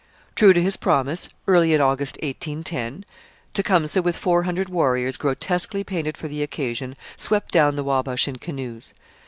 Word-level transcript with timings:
True 0.33 0.51
to 0.51 0.59
this 0.59 0.77
promise, 0.77 1.29
early 1.45 1.75
in 1.75 1.79
August 1.79 2.17
1810, 2.23 3.05
Tecumseh, 3.53 4.01
with 4.01 4.17
four 4.17 4.41
hundred 4.41 4.67
warriors 4.67 5.15
grotesquely 5.15 5.83
painted 5.83 6.17
for 6.17 6.27
the 6.27 6.41
occasion, 6.41 6.95
swept 7.15 7.51
down 7.51 7.75
the 7.75 7.83
Wabash 7.83 8.27
in 8.27 8.37
canoes. 8.37 8.95